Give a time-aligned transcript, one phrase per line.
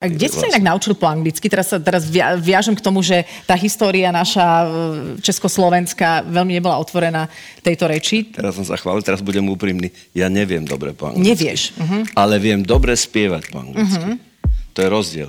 [0.00, 1.44] A kde ste sa inak naučili po anglicky?
[1.52, 4.66] Teraz sa teraz via, viažem k tomu, že tá história naša e,
[5.20, 7.28] československá veľmi nebola otvorená
[7.60, 8.32] tejto reči.
[8.32, 9.92] Teraz som sa chválil, teraz budem úprimný.
[10.16, 11.28] Ja neviem dobre po anglicky.
[11.28, 11.76] Nevieš.
[11.76, 12.08] Uh-huh.
[12.16, 14.00] Ale viem dobre spievať po anglicky.
[14.00, 14.16] Uh-huh.
[14.72, 15.28] To je rozdiel.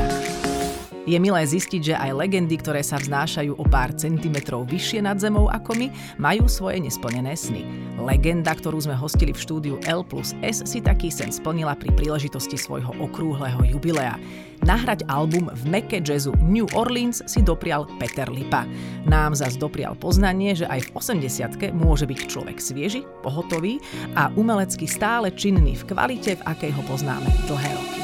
[1.09, 5.49] Je milé zistiť, že aj legendy, ktoré sa vznášajú o pár centimetrov vyššie nad zemou
[5.49, 5.87] ako my,
[6.21, 7.65] majú svoje nesplnené sny.
[7.97, 12.53] Legenda, ktorú sme hostili v štúdiu L plus S, si taký sen splnila pri príležitosti
[12.53, 14.13] svojho okrúhleho jubilea.
[14.61, 18.69] Nahrať album v meke jazzu New Orleans si doprial Peter Lipa.
[19.09, 23.81] Nám zas doprial poznanie, že aj v 80 môže byť človek svieži, pohotový
[24.13, 28.01] a umelecky stále činný v kvalite, v akej ho poznáme dlhé roky.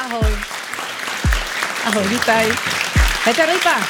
[0.00, 0.59] Ahoj.
[1.80, 2.44] Ahoj, vítaj.
[3.24, 3.80] Peter Lipa.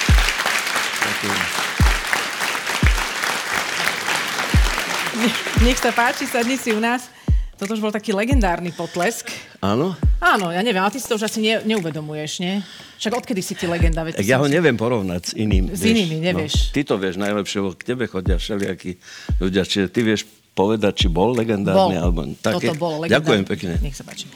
[5.67, 7.11] Nech sa páči, sadni si u nás.
[7.59, 9.35] Toto už bol taký legendárny potlesk.
[9.59, 9.99] Áno?
[10.23, 12.63] Áno, ja neviem, ale ty si to už asi ne, neuvedomuješ, nie?
[13.03, 14.07] Však odkedy si ty legenda?
[14.07, 15.75] Veď ja ho neviem porovnať s iným.
[15.75, 16.55] S vieš, inými, nevieš.
[16.55, 19.03] No, ty to vieš najlepšie, k tebe chodia všelijakí
[19.43, 22.05] ľudia, čiže ty vieš povedať, či bol legendárny bol.
[22.07, 22.71] alebo také.
[22.71, 23.19] Toto bolo legendárny.
[23.19, 23.73] Ďakujem pekne.
[23.83, 24.31] Nech sa páči.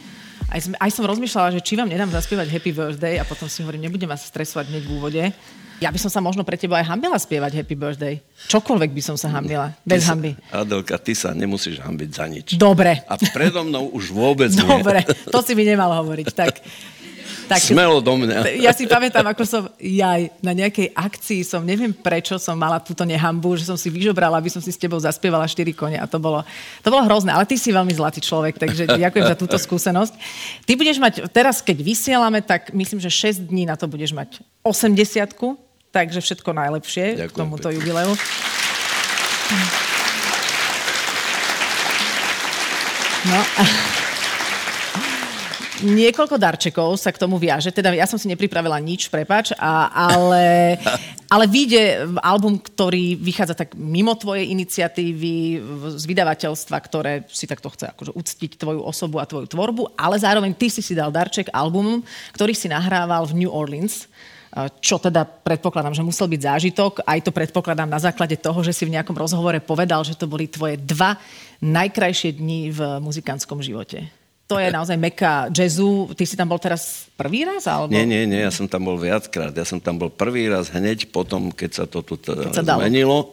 [0.55, 3.67] Aj, som, aj som rozmýšľala, že či vám nedám zaspievať Happy Birthday a potom si
[3.67, 5.23] hovorím, nebudem vás stresovať hneď v úvode.
[5.83, 8.23] Ja by som sa možno pre teba aj hambila spievať Happy Birthday.
[8.47, 9.75] Čokoľvek by som sa hambila.
[9.83, 10.39] Bez sa, hamby.
[10.55, 12.47] Adelka, ty sa nemusíš hambiť za nič.
[12.55, 13.03] Dobre.
[13.11, 14.63] A predo mnou už vôbec nie.
[14.63, 16.31] Dobre, to si mi nemal hovoriť.
[16.31, 16.63] Tak
[17.47, 18.59] tak, Smelo do mňa.
[18.61, 23.05] Ja si pamätám, ako som jaj, na nejakej akcii som, neviem prečo som mala túto
[23.05, 26.17] nehambu, že som si vyžobrala, aby som si s tebou zaspievala 4 kone a to
[26.17, 26.43] bolo,
[26.81, 27.31] to bolo hrozné.
[27.31, 30.15] Ale ty si veľmi zlatý človek, takže ďakujem za túto skúsenosť.
[30.65, 34.41] Ty budeš mať, teraz keď vysielame, tak myslím, že 6 dní na to budeš mať
[34.65, 38.11] 80 takže všetko najlepšie ďakujem k tomuto jubileu.
[43.25, 43.41] No
[45.85, 47.71] niekoľko darčekov sa k tomu viaže.
[47.71, 50.81] Teda ja som si nepripravila nič, prepač, a, ale,
[51.35, 55.61] ale vyjde album, ktorý vychádza tak mimo tvojej iniciatívy
[55.95, 60.57] z vydavateľstva, ktoré si takto chce akože uctiť tvoju osobu a tvoju tvorbu, ale zároveň
[60.57, 62.03] ty si si dal darček album,
[62.35, 64.09] ktorý si nahrával v New Orleans
[64.79, 67.03] čo teda predpokladám, že musel byť zážitok.
[67.03, 70.47] Aj to predpokladám na základe toho, že si v nejakom rozhovore povedal, že to boli
[70.47, 71.19] tvoje dva
[71.59, 76.13] najkrajšie dni v muzikantskom živote to je naozaj meka jazzu.
[76.13, 77.65] Ty si tam bol teraz prvý raz?
[77.65, 77.97] Alebo...
[77.97, 79.57] Nie, nie, nie, ja som tam bol viackrát.
[79.57, 82.21] Ja som tam bol prvý raz hneď potom, keď sa to tu
[82.53, 83.33] sa zmenilo.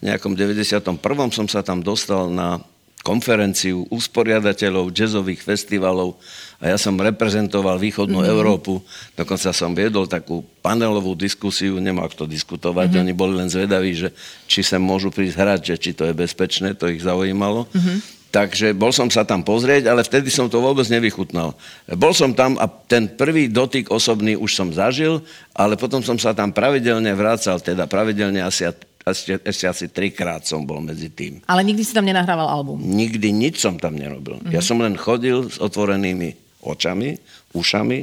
[0.00, 0.96] V nejakom 91.
[1.34, 2.62] som sa tam dostal na
[3.04, 6.18] konferenciu usporiadateľov jazzových festivalov
[6.58, 8.34] a ja som reprezentoval východnú mm-hmm.
[8.34, 8.82] Európu.
[9.14, 13.04] Dokonca som viedol takú panelovú diskusiu, nemá kto diskutovať, mm-hmm.
[13.06, 14.08] oni boli len zvedaví, že
[14.50, 17.70] či sa môžu prísť hrať, že či to je bezpečné, to ich zaujímalo.
[17.70, 18.17] Mm-hmm.
[18.28, 21.56] Takže bol som sa tam pozrieť, ale vtedy som to vôbec nevychutnal.
[21.96, 25.24] Bol som tam a ten prvý dotyk osobný už som zažil,
[25.56, 28.68] ale potom som sa tam pravidelne vrácal, teda pravidelne asi,
[29.08, 31.40] asi, ešte asi trikrát som bol medzi tým.
[31.48, 32.84] Ale nikdy si tam nenahrával album?
[32.84, 34.36] Nikdy nič som tam nerobil.
[34.44, 34.52] Mm-hmm.
[34.52, 37.16] Ja som len chodil s otvorenými očami,
[37.56, 37.98] ušami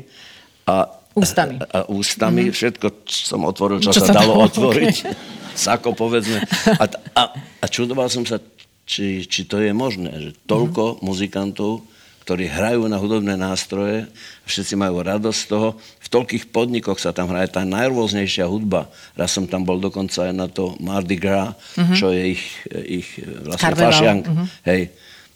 [0.66, 1.56] a Ústami.
[1.72, 2.52] A, a ústami.
[2.52, 2.58] Mm-hmm.
[2.60, 4.96] Všetko som otvoril, čo, čo sa, sa dalo otvoriť.
[5.00, 5.16] Okay.
[5.56, 6.44] Sako, povedzme.
[6.76, 7.24] A, a,
[7.64, 8.36] a čudoval som sa,
[8.86, 11.04] či, či to je možné, že toľko mm-hmm.
[11.04, 11.82] muzikantov,
[12.26, 14.10] ktorí hrajú na hudobné nástroje,
[14.50, 15.78] všetci majú radosť z toho.
[16.02, 18.90] V toľkých podnikoch sa tam hraje tá najrôznejšia hudba.
[19.14, 21.98] Raz som tam bol dokonca aj na to Mardi Gras, mm-hmm.
[21.98, 22.44] čo je ich,
[22.74, 23.10] ich
[23.46, 23.94] vlastne Carveval.
[23.94, 24.24] fašiank.
[24.26, 24.48] Mm-hmm.
[24.66, 24.82] Hej.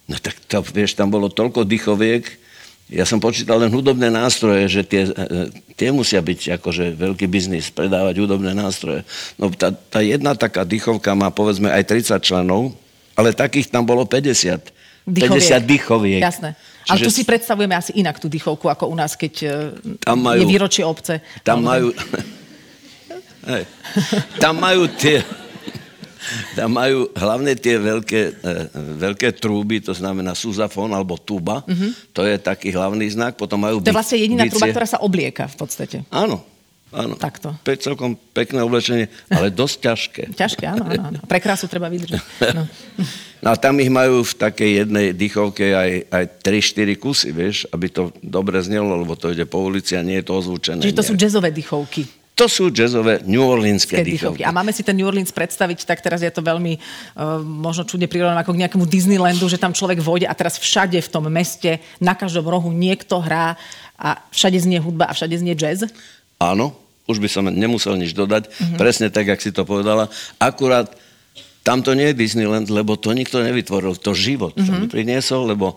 [0.09, 2.26] No tak to, vieš, tam bolo toľko dychoviek,
[2.90, 5.06] ja som počítal len hudobné nástroje, že tie,
[5.78, 9.06] tie musia byť akože veľký biznis, predávať hudobné nástroje.
[9.38, 12.73] No tá, tá jedna taká dychovka má povedzme aj 30 členov,
[13.20, 14.72] ale takých tam bolo 50.
[15.04, 15.60] Dychoviek.
[15.60, 16.22] 50 dychoviek.
[16.24, 16.56] Jasné.
[16.56, 16.92] Čiže...
[16.96, 19.50] Ale tu si predstavujeme asi inak tú dychovku, ako u nás, keď e,
[20.00, 21.20] tam majú, je výročie obce.
[21.44, 21.92] Tam majú...
[23.52, 23.64] Hej,
[24.40, 25.20] tam majú tie...
[26.54, 28.54] Tam majú hlavne tie veľké, e,
[29.02, 31.66] veľké trúby, to znamená suzafón alebo tuba.
[31.66, 32.14] Mm-hmm.
[32.14, 33.34] To je taký hlavný znak.
[33.34, 34.54] Potom majú to je vlastne jediná bicie.
[34.54, 35.98] truba, ktorá sa oblieka v podstate.
[36.14, 36.46] Áno,
[36.90, 37.14] Áno.
[37.14, 37.53] Takto.
[37.62, 40.24] Pe- celkom pekné oblečenie, ale dosť ťažké.
[40.34, 41.20] ťažké, áno, áno, áno.
[41.22, 42.18] Pre krásu treba vydržať.
[42.58, 42.66] No.
[43.46, 47.94] no a tam ich majú v takej jednej dýchovke aj, aj 3-4 kusy, vieš, aby
[47.94, 50.82] to dobre znelo, lebo to ide po ulici a nie je to ozvučené.
[50.82, 51.12] Čiže to nejak.
[51.14, 52.03] sú jazzové dýchovky.
[52.40, 54.47] to sú jazzové New Orleanské dýchovky.
[54.47, 58.08] A máme si ten New Orleans predstaviť, tak teraz je to veľmi uh, možno čudne
[58.08, 61.84] prirovnané ako k nejakému Disneylandu, že tam človek vojde a teraz všade v tom meste,
[62.00, 63.59] na každom rohu niekto hrá
[64.00, 65.84] a všade znie hudba a všade znie jazz?
[66.40, 66.72] Áno,
[67.06, 68.78] už by som nemusel nič dodať, mm-hmm.
[68.80, 70.08] presne tak, jak si to povedala.
[70.40, 70.88] Akurát
[71.68, 74.88] tam to nie je Disneyland, lebo to nikto nevytvoril, to život mm-hmm.
[74.88, 75.76] to priniesol, lebo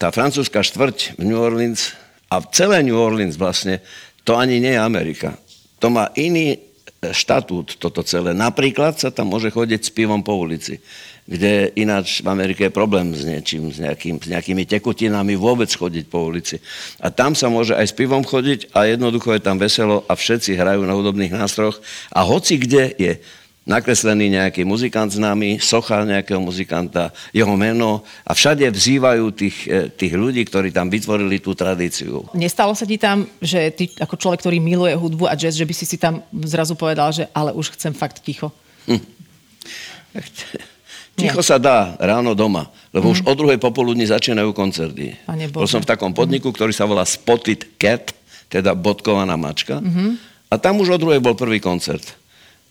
[0.00, 1.92] tá francúzska štvrť v New Orleans
[2.32, 3.84] a celé New Orleans vlastne,
[4.24, 5.36] to ani nie je Amerika.
[5.78, 6.56] To má iný
[6.98, 8.34] štatút toto celé.
[8.34, 10.82] Napríklad sa tam môže chodiť s pivom po ulici
[11.28, 16.08] kde ináč v Amerike je problém s niečím, s, nejakým, s nejakými tekutinami vôbec chodiť
[16.08, 16.56] po ulici.
[17.04, 20.56] A tam sa môže aj s pivom chodiť a jednoducho je tam veselo a všetci
[20.56, 21.84] hrajú na hudobných nástrojoch
[22.16, 23.12] a hoci kde je
[23.68, 30.16] nakreslený nejaký muzikant známy, socha nejakého muzikanta, jeho meno a všade vzývajú tých, eh, tých
[30.16, 32.24] ľudí, ktorí tam vytvorili tú tradíciu.
[32.32, 35.74] Nestalo sa ti tam, že ty ako človek, ktorý miluje hudbu a jazz, že by
[35.76, 38.48] si si tam zrazu povedal, že ale už chcem fakt ticho?
[38.88, 39.04] Hm.
[41.18, 43.12] Ticho sa dá ráno doma, lebo mm.
[43.12, 45.18] už o druhej popoludní začínajú koncerty.
[45.50, 48.14] Bol som v takom podniku, ktorý sa volá Spotted Cat,
[48.46, 49.82] teda bodkovaná mačka.
[49.82, 50.10] Mm-hmm.
[50.48, 52.14] A tam už o druhej bol prvý koncert.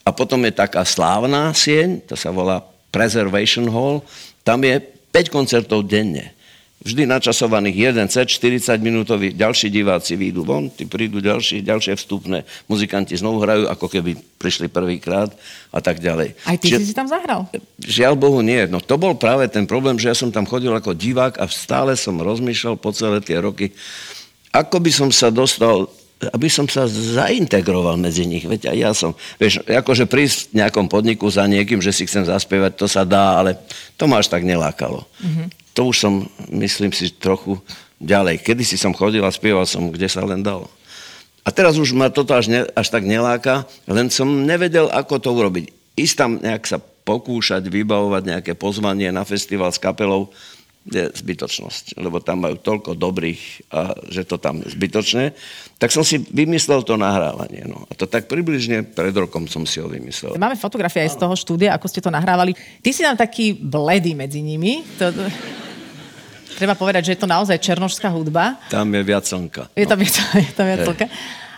[0.08, 4.00] A potom je taká slávna sieň, to sa volá Preservation Hall.
[4.48, 4.80] Tam je
[5.12, 6.37] 5 koncertov denne
[6.88, 12.48] vždy načasovaných jeden set, 40 minútový, ďalší diváci výjdu von, tí prídu ďalší, ďalšie vstupné,
[12.72, 15.28] muzikanti znovu hrajú, ako keby prišli prvýkrát
[15.76, 16.40] a tak ďalej.
[16.48, 17.44] Aj ty Čiže, si tam zahral?
[17.84, 18.64] Žiaľ Bohu nie.
[18.72, 22.00] No to bol práve ten problém, že ja som tam chodil ako divák a stále
[22.00, 23.76] som rozmýšľal po celé tie roky,
[24.56, 28.46] ako by som sa dostal aby som sa zaintegroval medzi nich.
[28.46, 32.26] Veď aj ja som, vieš, akože prísť v nejakom podniku za niekým, že si chcem
[32.26, 33.60] zaspievať, to sa dá, ale
[33.96, 35.06] to ma až tak nelákalo.
[35.22, 37.62] Mm-hmm to už som, myslím si, trochu
[38.02, 38.42] ďalej.
[38.42, 40.66] Kedy si som chodil a spieval som, kde sa len dalo.
[41.46, 45.30] A teraz už ma toto až, ne, až tak neláka, len som nevedel, ako to
[45.38, 45.70] urobiť.
[45.94, 50.34] Ísť tam nejak sa pokúšať, vybavovať nejaké pozvanie na festival s kapelou,
[50.88, 55.36] je zbytočnosť, lebo tam majú toľko dobrých, a že to tam je zbytočné.
[55.76, 57.68] Tak som si vymyslel to nahrávanie.
[57.68, 57.84] No.
[57.88, 60.40] A to tak približne pred rokom som si ho vymyslel.
[60.40, 62.56] Máme fotografie aj z toho štúdia, ako ste to nahrávali.
[62.80, 64.82] Ty si tam taký bledý medzi nimi.
[64.98, 65.12] To...
[66.58, 68.58] Treba povedať, že je to naozaj černožská hudba.
[68.74, 69.70] Tam je viac slnka.
[69.78, 70.08] Je tam, no.
[70.42, 71.06] je tam viac slnka.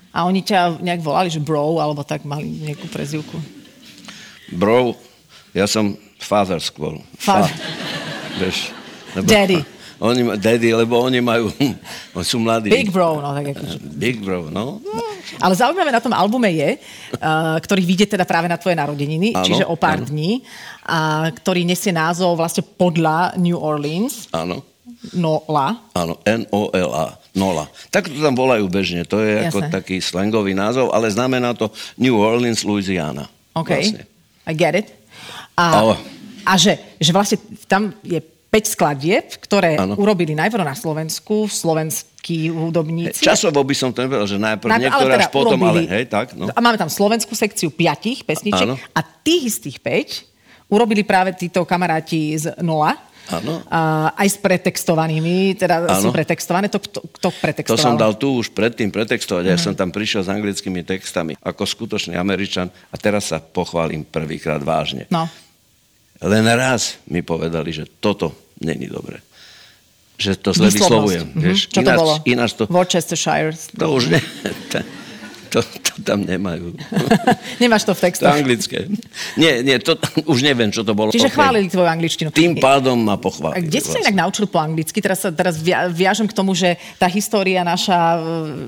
[0.09, 3.37] A oni ťa nejak volali, že bro, alebo tak mali nejakú prezivku.
[4.49, 4.97] Bro,
[5.53, 6.99] ja som father skôr.
[7.15, 7.47] Father.
[7.47, 8.73] Fa, vieš,
[9.15, 9.59] lebo, Daddy.
[9.99, 11.51] Oni, daddy, lebo oni majú,
[12.15, 12.71] oni sú mladí.
[12.71, 13.77] Big bro, no tak akože.
[13.83, 14.79] Big bro, no.
[14.79, 15.03] no.
[15.43, 16.79] Ale zaujímavé na tom albume je,
[17.19, 20.07] uh, ktorý vyjde teda práve na tvoje narodeniny, áno, čiže o pár áno.
[20.07, 20.39] dní,
[20.87, 24.31] a ktorý nesie názov vlastne podľa New Orleans.
[24.31, 24.63] Áno.
[25.11, 25.91] Nola.
[25.91, 27.19] Áno, N-O-L-A.
[27.35, 27.67] Nola.
[27.91, 29.03] Tak to tam volajú bežne.
[29.07, 29.47] To je Jasne.
[29.51, 33.27] ako taký slangový názov, ale znamená to New Orleans, Louisiana.
[33.51, 33.67] OK.
[33.67, 34.03] Vlastne.
[34.47, 34.87] I get it.
[35.59, 35.95] A, oh.
[36.47, 39.93] a že, že vlastne tam je 5 skladieb, ktoré ano.
[39.93, 43.21] urobili najprv na Slovensku, slovenskí hudobníci.
[43.21, 46.05] Časovo by som to nevedel, že najprv najprv niektoré teda až potom, urobili, ale hej,
[46.09, 46.33] tak.
[46.33, 46.49] No.
[46.49, 48.75] A máme tam slovenskú sekciu piatich pesniček ano.
[48.97, 52.97] a tých istých 5 urobili práve títo kamaráti z Nola,
[53.29, 53.61] Áno.
[54.17, 56.01] Aj s pretextovanými, teda ano.
[56.01, 56.65] sú pretextované.
[56.73, 57.77] To, kto, kto pretextoval?
[57.77, 59.53] To som dal tu už predtým pretextovať.
[59.53, 59.63] Ja mm.
[59.69, 65.05] som tam prišiel s anglickými textami ako skutočný Američan a teraz sa pochválim prvýkrát vážne.
[65.13, 65.29] No.
[66.19, 69.23] Len raz mi povedali, že toto není dobre.
[70.19, 71.25] Že to zle vyslovujem.
[71.31, 71.43] Mm-hmm.
[71.47, 71.59] Vieš?
[71.71, 72.13] Čo ináč, to bolo?
[72.27, 72.63] Ináč to...
[72.67, 73.55] Worcestershire.
[73.79, 74.19] To už ne.
[75.49, 76.77] To, to tam nemajú.
[77.63, 78.29] Nemáš to v textoch.
[78.29, 78.85] To anglické.
[79.33, 79.97] Nie, nie, to,
[80.33, 81.09] už neviem, čo to bolo.
[81.09, 81.37] Čiže okay.
[81.41, 82.29] chválili tvoju angličtinu.
[82.29, 83.65] Tým pádom ma pochválili.
[83.65, 85.01] Kde si sa inak naučil po anglicky?
[85.01, 85.57] Teraz teraz
[85.89, 88.19] viažem k tomu, že tá história naša e,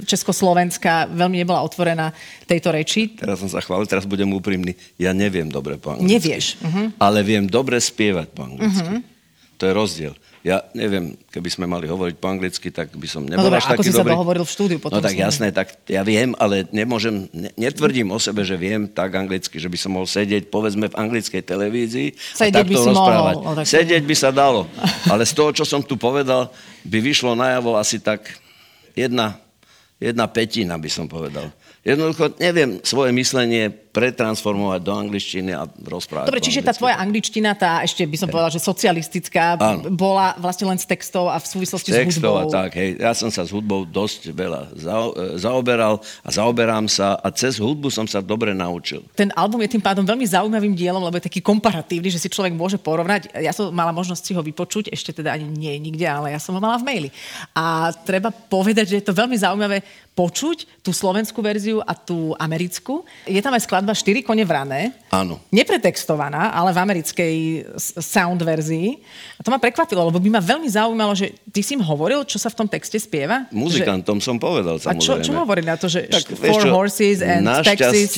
[0.10, 2.10] československá veľmi nebola otvorená
[2.50, 3.14] tejto reči.
[3.14, 4.74] Teraz som sa chválil, teraz budem úprimný.
[4.98, 6.10] Ja neviem dobre po anglicky.
[6.18, 6.46] Nevieš.
[6.66, 6.86] Uh-huh.
[6.98, 8.82] Ale viem dobre spievať po anglicky.
[8.82, 9.21] Uh-huh.
[9.62, 10.14] To je rozdiel.
[10.42, 13.78] Ja neviem, keby sme mali hovoriť po anglicky, tak by som nebol no až taký
[13.78, 14.10] ako si dobrý.
[14.10, 14.98] sa hovoril v štúdiu potom.
[14.98, 19.62] No tak jasné, tak ja viem, ale nemôžem, netvrdím o sebe, že viem tak anglicky,
[19.62, 23.36] že by som mohol sedieť, povedzme, v anglickej televízii sedieť a takto by si rozprávať.
[23.38, 23.66] Mohol, tak...
[23.70, 24.66] Sedieť by sa dalo,
[25.06, 26.50] ale z toho, čo som tu povedal,
[26.90, 28.26] by vyšlo najavo asi tak
[28.98, 29.38] jedna,
[30.02, 31.54] jedna petina, by som povedal.
[31.86, 37.84] Jednoducho, neviem, svoje myslenie pretransformovať do angličtiny a rozprávať Dobre, čiže tá tvoja angličtina, tá
[37.84, 39.92] ešte by som povedala, že socialistická, Áno.
[39.92, 42.52] bola vlastne len z textov a v súvislosti s, textov s hudbou.
[42.52, 42.96] a tak, hej.
[42.96, 44.72] Ja som sa s hudbou dosť veľa
[45.36, 49.04] zaoberal a zaoberám sa a cez hudbu som sa dobre naučil.
[49.12, 52.56] Ten album je tým pádom veľmi zaujímavým dielom, lebo je taký komparatívny, že si človek
[52.56, 53.36] môže porovnať.
[53.44, 56.56] Ja som mala možnosť si ho vypočuť, ešte teda ani nie nikde, ale ja som
[56.56, 57.10] ho mala v maili.
[57.52, 63.08] A treba povedať, že je to veľmi zaujímavé počuť tú slovenskú verziu a tú americkú.
[63.24, 64.94] Je tam aj skladba 4 kone vrané.
[65.10, 65.42] Áno.
[65.50, 67.36] Nepretextovaná, ale v americkej
[67.98, 69.02] sound verzii.
[69.36, 72.38] A to ma prekvapilo, lebo by ma veľmi zaujímalo, že ty si im hovoril, čo
[72.38, 73.50] sa v tom texte spieva?
[73.50, 74.30] Muzikantom že...
[74.30, 75.02] som povedal, samozrejme.
[75.02, 78.14] A čo, čo hovorí na to, že tak, Four čo, Horses and Texas?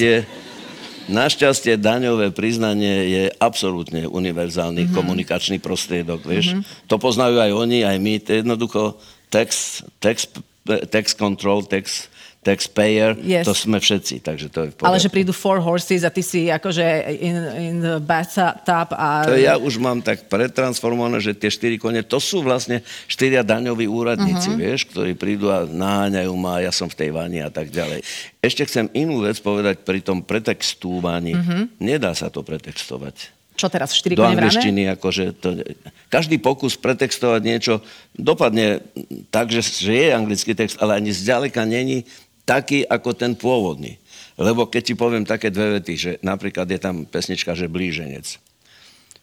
[1.04, 4.96] Našťastie daňové priznanie je absolútne univerzálny mm-hmm.
[4.96, 6.56] komunikačný prostriedok, vieš.
[6.56, 6.88] Mm-hmm.
[6.92, 8.14] To poznajú aj oni, aj my.
[8.24, 8.82] To je jednoducho
[9.28, 12.08] text, text tax control, tax,
[12.44, 13.48] taxpayer, yes.
[13.48, 16.52] to sme všetci, takže to je v Ale že prídu four horses a ty si
[16.52, 16.84] akože
[17.16, 19.24] in, in the bathtub a...
[19.24, 23.88] To ja už mám tak pretransformované, že tie štyri kone, to sú vlastne štyria daňoví
[23.88, 24.60] úradníci, uh-huh.
[24.60, 28.04] vieš, ktorí prídu a naháňajú ma, ja som v tej vani a tak ďalej.
[28.44, 31.34] Ešte chcem inú vec povedať pri tom pretextúvaní.
[31.34, 31.72] Uh-huh.
[31.80, 33.32] Nedá sa to pretextovať.
[33.54, 35.62] Čo teraz, štyri Do angličtiny, akože to,
[36.10, 37.86] každý pokus pretextovať niečo
[38.18, 38.82] dopadne
[39.30, 42.02] tak, že, že je anglický text, ale ani zďaleka není
[42.44, 44.00] taký ako ten pôvodný.
[44.36, 48.40] Lebo keď ti poviem také dve vety, že napríklad je tam pesnička, že blíženec.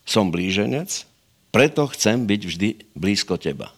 [0.07, 1.05] Som blíženec,
[1.51, 3.75] preto chcem byť vždy blízko teba.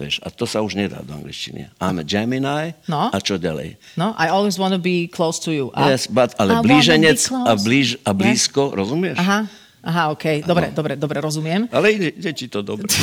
[0.00, 1.68] Vieš, a to sa už nedá do angličtiny.
[1.76, 3.12] I'm a Gemini no.
[3.12, 3.76] a čo ďalej?
[4.00, 5.68] No, I always want to be close to you.
[5.76, 8.76] A, yes, but, ale I blíženec a, blíž, a blízko, yes.
[8.80, 9.16] rozumieš?
[9.20, 9.44] Aha.
[9.80, 10.76] Aha, OK, dobre, ano.
[10.76, 11.64] dobre, dobre, rozumiem.
[11.72, 12.88] Ale ide, ide ti to dobre.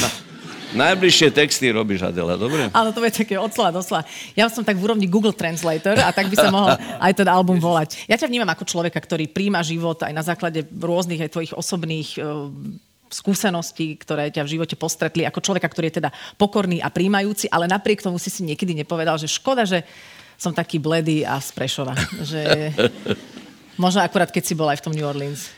[0.76, 2.68] Najbližšie texty robíš, Adela, dobre?
[2.76, 4.04] Áno, to je také odslá doslá.
[4.36, 7.56] Ja som tak v úrovni Google Translator a tak by sa mohol aj ten album
[7.56, 8.04] volať.
[8.12, 12.20] Ja ťa vnímam ako človeka, ktorý príjma život aj na základe rôznych aj tvojich osobných
[12.20, 12.52] uh,
[13.08, 17.72] skúseností, ktoré ťa v živote postretli, ako človeka, ktorý je teda pokorný a príjmajúci, ale
[17.72, 19.88] napriek tomu si si niekedy nepovedal, že škoda, že
[20.36, 21.96] som taký bledý a z Prešova.
[22.22, 22.76] Že
[23.84, 25.50] možno akurát, keď si bol aj v tom New Orleans.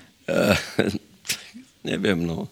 [1.81, 2.45] Neviem, no.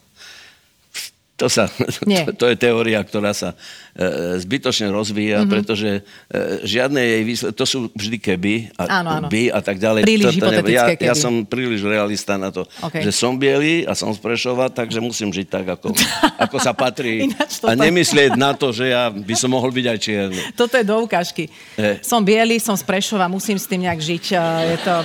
[1.38, 1.70] To, sa,
[2.10, 2.26] Nie.
[2.26, 3.54] to, to je teória, ktorá sa
[3.94, 5.54] e, zbytočne rozvíja, mm-hmm.
[5.54, 9.28] pretože e, žiadne jej výsledky, to sú vždy keby a áno, áno.
[9.30, 10.02] by a tak ďalej.
[10.02, 11.06] Príliš to, to, ja, keby.
[11.06, 13.06] ja som príliš realista na to, okay.
[13.06, 15.94] že som biely a som z Prešova, takže musím žiť tak, ako,
[16.50, 17.30] ako sa patrí.
[17.62, 20.42] a nemyslieť na to, že ja by som mohol byť aj čierny.
[20.58, 21.54] Toto je do ukážky.
[21.78, 22.02] E.
[22.02, 24.26] Som biely, som z Prešova, musím s tým nejak žiť.
[24.74, 24.96] Je to...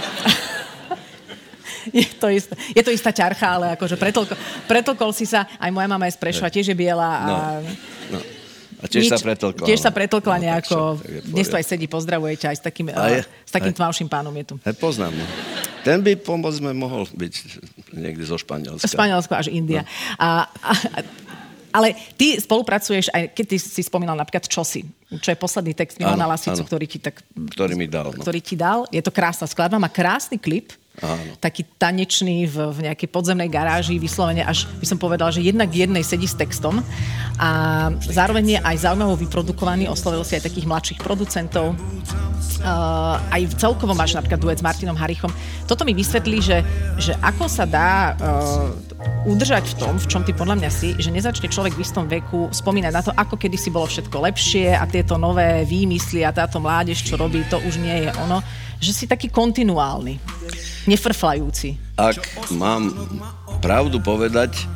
[1.98, 4.34] je, to istá, je to istá ťarcha, ale akože pretlko,
[4.70, 7.06] pretlkol si sa, aj moja mama je z Prešova, tiež je biela.
[7.06, 7.26] A...
[7.26, 7.36] No,
[8.18, 8.20] no.
[8.82, 9.62] A tiež nič, sa pretlkla.
[9.62, 10.98] Tiež sa pretlkla no, nejako.
[11.30, 14.34] Dnes tu aj sedí, pozdravuje ťa aj s takým, aj, s takým aj, tmavším pánom
[14.34, 14.54] je tu.
[14.58, 15.14] Aj poznám.
[15.86, 17.34] Ten by pomôcť mohol byť
[17.94, 18.90] niekde zo Španielska.
[18.90, 19.86] Španielsko až India.
[19.86, 19.90] No.
[20.18, 20.72] A, a,
[21.72, 24.82] ale ty spolupracuješ aj, keď ty si spomínal napríklad Čosi,
[25.22, 27.22] čo je posledný text Milana Lasicu, ktorý ti tak...
[27.32, 28.12] Ktorý mi dal.
[28.12, 28.20] No.
[28.20, 28.84] Ktorý ti dal.
[28.92, 30.74] Je to krásna skladba, má krásny klip.
[31.00, 31.40] Áno.
[31.40, 36.04] Taký tanečný v, v nejakej podzemnej garáži, vyslovene až by som povedala, že jednak jednej
[36.04, 36.84] sedí s textom
[37.40, 37.48] a
[38.04, 41.72] zároveň je aj zaujímavo vyprodukovaný, oslovil si aj takých mladších producentov.
[42.62, 45.32] Uh, aj celkovo máš napríklad duet s Martinom Harichom.
[45.66, 46.62] Toto mi vysvetlí, že,
[47.00, 48.70] že ako sa dá uh,
[49.26, 52.52] udržať v tom, v čom ty podľa mňa si, že nezačne človek v istom veku
[52.54, 56.62] spomínať na to, ako kedy si bolo všetko lepšie a tieto nové výmysly a táto
[56.62, 58.44] mládež, čo robí, to už nie je ono.
[58.82, 60.18] Že si taký kontinuálny,
[60.90, 61.78] nefrflajúci.
[61.94, 62.18] Ak
[62.50, 62.90] mám
[63.62, 64.66] pravdu povedať,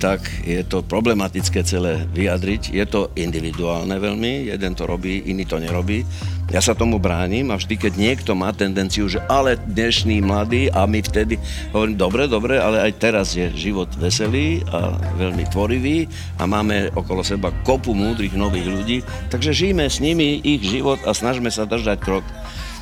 [0.00, 2.72] tak je to problematické celé vyjadriť.
[2.72, 6.08] Je to individuálne veľmi, jeden to robí, iný to nerobí.
[6.50, 10.82] Ja sa tomu bránim a vždy, keď niekto má tendenciu, že ale dnešný mladý a
[10.88, 11.38] my vtedy
[11.70, 17.22] hovorím, dobre, dobre, ale aj teraz je život veselý a veľmi tvorivý a máme okolo
[17.22, 18.98] seba kopu múdrych nových ľudí,
[19.30, 22.26] takže žijeme s nimi ich život a snažíme sa držať krok.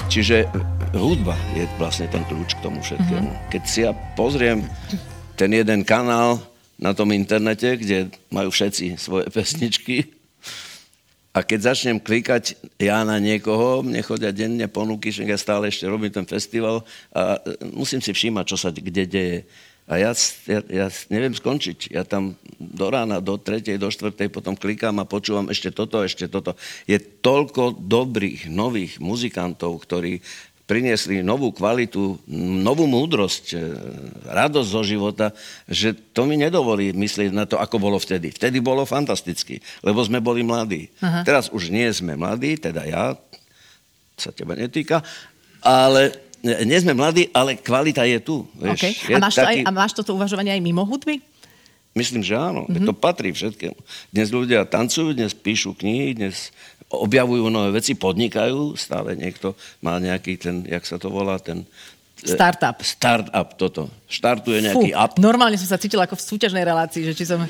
[0.08, 0.48] Čiže
[0.96, 3.28] hudba je vlastne ten kľúč k tomu všetkému.
[3.28, 3.50] Mm-hmm.
[3.52, 4.64] Keď si ja pozriem
[5.36, 6.40] ten jeden kanál,
[6.78, 10.14] na tom internete, kde majú všetci svoje pesničky.
[11.36, 15.86] A keď začnem klikať ja na niekoho, mne chodia denne ponuky, že ja stále ešte
[15.86, 17.38] robím ten festival a
[17.76, 19.38] musím si všímať, čo sa kde deje.
[19.88, 20.12] A ja,
[20.44, 21.96] ja, ja neviem skončiť.
[21.96, 26.28] Ja tam do rána, do tretej, do štvrtej potom klikám a počúvam ešte toto, ešte
[26.28, 26.60] toto.
[26.84, 30.20] Je toľko dobrých, nových muzikantov, ktorí
[30.68, 32.20] priniesli novú kvalitu,
[32.60, 33.58] novú múdrosť, e,
[34.28, 35.32] radosť zo života,
[35.64, 38.28] že to mi nedovolí myslieť na to, ako bolo vtedy.
[38.28, 40.92] Vtedy bolo fantasticky, lebo sme boli mladí.
[41.00, 41.24] Aha.
[41.24, 43.16] Teraz už nie sme mladí, teda ja,
[44.20, 45.00] sa teba netýka,
[45.64, 48.46] ale nie sme mladí, ale kvalita je tu.
[48.58, 48.92] Vieš, okay.
[48.94, 49.42] je a, máš taký...
[49.42, 51.18] to aj, a máš toto uvažovanie aj mimo hudby?
[51.98, 52.68] Myslím, že áno.
[52.70, 52.86] Mm-hmm.
[52.86, 53.78] To patrí všetkému.
[54.14, 56.54] Dnes ľudia tancujú, dnes píšu knihy, dnes
[56.88, 58.78] objavujú nové veci, podnikajú.
[58.78, 61.66] Stále niekto má nejaký ten, jak sa to volá, ten...
[62.22, 62.78] E, startup.
[62.86, 63.90] Startup, toto.
[64.06, 65.18] Štartuje nejaký Fú, app.
[65.18, 67.42] Normálne som sa cítila ako v súťažnej relácii, že či som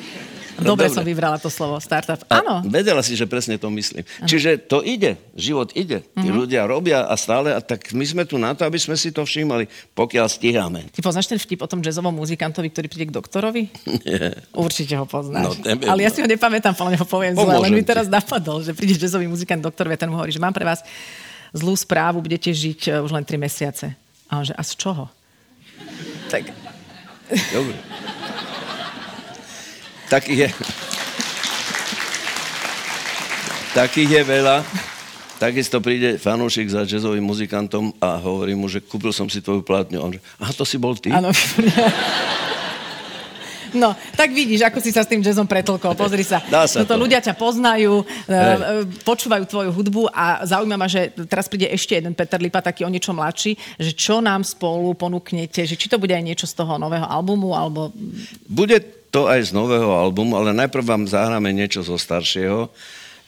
[0.58, 2.18] Dobre, Dobre som vybrala to slovo, startup.
[2.26, 2.66] Áno.
[2.66, 4.02] Vedela si, že presne to myslím.
[4.02, 4.26] Ano.
[4.26, 6.02] Čiže to ide, život ide.
[6.18, 6.34] Tí uh-huh.
[6.34, 9.22] ľudia robia a stále, a tak my sme tu na to, aby sme si to
[9.22, 10.90] všímali, pokiaľ stíhame.
[10.90, 13.70] Ty poznáš ten vtip o tom jazzovom muzikantovi, ktorý príde k doktorovi?
[14.02, 14.34] Nie.
[14.50, 15.62] Určite ho poznáš.
[15.62, 18.74] No, Ale ja si ho nepamätám, ale ho poviem zle, len mi teraz napadol, že
[18.74, 20.82] príde jazzový muzikant doktorovi a ten mu hovorí, že mám pre vás
[21.54, 23.94] zlú správu, budete žiť eh, už len 3 mesiace.
[24.28, 25.08] A on že, a z čoho?
[26.28, 26.50] Tak...
[27.52, 27.76] Dobre.
[30.08, 30.48] Takých je,
[33.76, 34.64] takých je veľa.
[35.36, 40.00] Takisto príde fanúšik za jazzovým muzikantom a hovorí mu, že kúpil som si tvoju plátňu.
[40.00, 41.12] On že, aha, to si bol ty?
[41.12, 41.28] Áno.
[43.76, 45.92] No, tak vidíš, ako si sa s tým jazzom pretlkol.
[45.92, 46.40] Pozri sa.
[46.48, 46.96] Dá sa to.
[46.96, 48.88] ľudia ťa poznajú, hey.
[49.04, 52.90] počúvajú tvoju hudbu a zaujíma ma, že teraz príde ešte jeden Peter Lipa, taký o
[52.90, 56.80] niečo mladší, že čo nám spolu ponúknete, že či to bude aj niečo z toho
[56.80, 57.92] nového albumu, alebo...
[58.48, 62.68] Bude to aj z nového albumu, ale najprv vám zahráme niečo zo staršieho.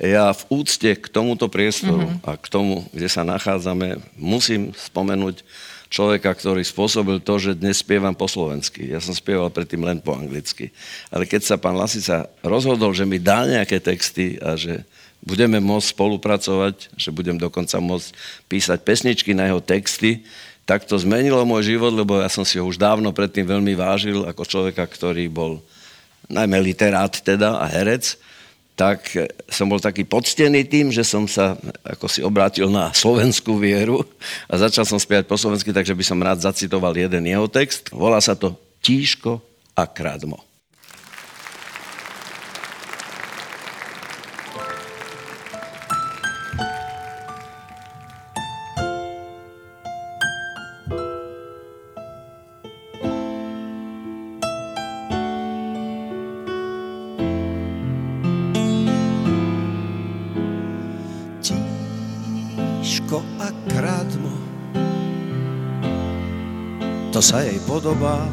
[0.01, 2.25] Ja v úcte k tomuto priestoru mm-hmm.
[2.25, 5.45] a k tomu, kde sa nachádzame, musím spomenúť
[5.93, 8.89] človeka, ktorý spôsobil to, že dnes spievam po slovensky.
[8.89, 10.73] Ja som spieval predtým len po anglicky.
[11.13, 14.87] Ale keď sa pán Lasica rozhodol, že mi dá nejaké texty a že
[15.21, 18.09] budeme môcť spolupracovať, že budem dokonca môcť
[18.49, 20.25] písať pesničky na jeho texty,
[20.71, 24.23] tak to zmenilo môj život, lebo ja som si ho už dávno predtým veľmi vážil
[24.23, 25.59] ako človeka, ktorý bol
[26.31, 28.15] najmä literát teda a herec,
[28.79, 29.03] tak
[29.51, 34.07] som bol taký poctený tým, že som sa ako si obrátil na slovenskú vieru
[34.47, 37.91] a začal som spievať po slovensky, takže by som rád zacitoval jeden jeho text.
[37.91, 39.43] Volá sa to Tíško
[39.75, 40.50] a kradmo.
[67.21, 68.25] To sa jej podobá.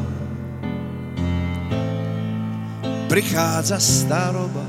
[3.12, 4.64] Prichádza staroba,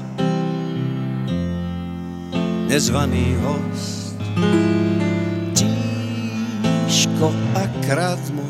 [2.66, 4.18] nezvaný host,
[5.54, 8.42] tíško a kradmo,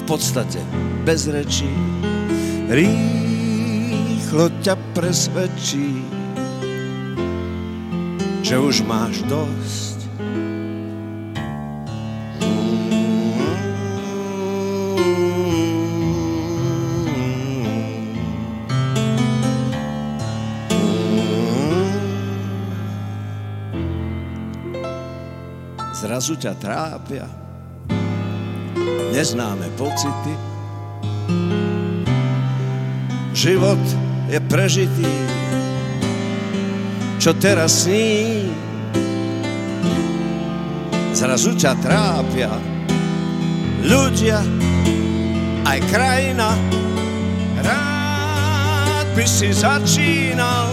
[0.00, 0.64] v podstate
[1.04, 1.68] bez rečí,
[2.72, 6.00] rýchlo ťa presvedčí,
[8.40, 9.85] že už máš dosť
[26.16, 27.28] zrazu ťa trápia
[29.12, 30.32] neznáme pocity.
[33.36, 33.84] Život
[34.32, 35.12] je prežitý,
[37.20, 38.48] čo teraz sní.
[41.12, 42.48] Zrazu ťa trápia
[43.84, 44.40] ľudia,
[45.68, 46.56] aj krajina.
[47.60, 50.72] Rád by si začínal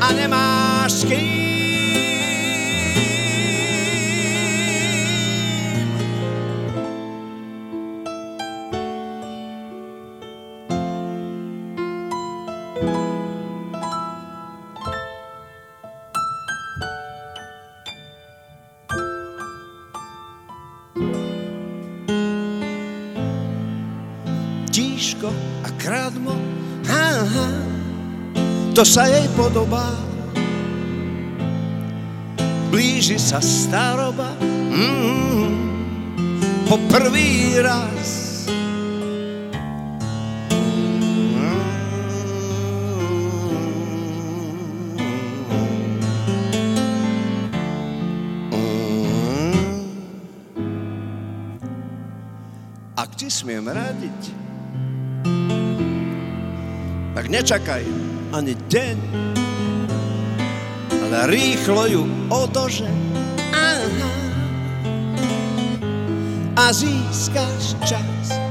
[0.00, 1.43] a nemáš kým.
[28.94, 29.90] Sa jej podobá.
[32.70, 35.50] Blíži sa staroba, mm,
[36.70, 38.46] po prvý raz.
[52.94, 54.22] Ak ti smiem radiť,
[57.18, 58.03] tak nečakaj
[58.34, 58.98] ani deň,
[60.90, 62.02] ale rýchlo ju
[62.34, 62.90] odože
[63.54, 64.10] aha,
[66.58, 68.43] a získaš čas.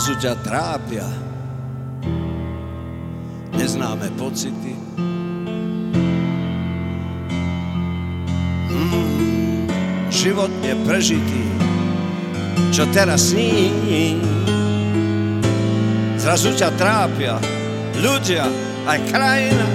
[0.00, 1.04] Zrazu ťa trápia
[3.52, 4.72] neznáme pocity.
[8.72, 9.68] Mm,
[10.08, 11.44] život je prežitý,
[12.72, 13.68] čo teraz sní.
[16.16, 17.36] Zrazu ťa trápia
[18.00, 18.48] ľudia,
[18.88, 19.68] aj krajina.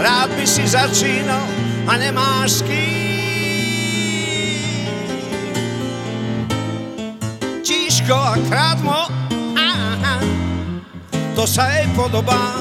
[0.00, 1.44] Rád by si začínal
[1.84, 2.99] a nemáš s kým.
[8.14, 9.06] A krátmo,
[9.54, 10.18] aha,
[11.34, 12.58] to sa jej podobá.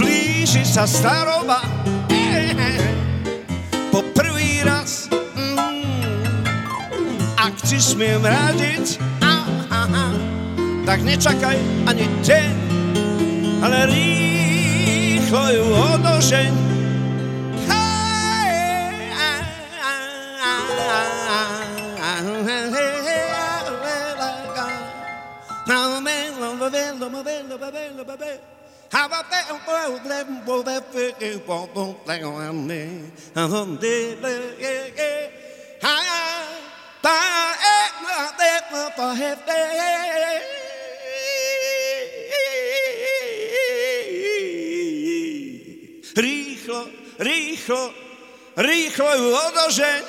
[0.00, 1.60] Blíži sa staroba,
[3.92, 5.58] po prvý raz, mm,
[7.36, 9.08] ak ti smiem radiť,
[10.88, 12.52] tak nečakaj ani deň,
[13.60, 16.67] ale rýchlo ju odožeň.
[46.18, 47.94] Rýchlo, rýchlo,
[48.58, 50.02] rýchlo ju odožeň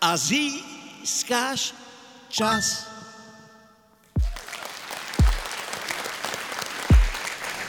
[0.00, 1.72] a získáš
[2.28, 2.93] čas.